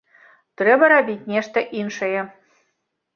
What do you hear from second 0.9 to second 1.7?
рабіць нешта